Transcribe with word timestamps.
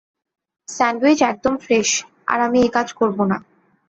Sandwich 0.69 1.19
একদম 1.23 1.53
fresh 1.57 1.89
আর 2.27 2.37
আমি 2.39 2.57
এই 2.61 2.71
কাজ 2.73 2.87
করব 2.93 3.17
না। 3.31 3.37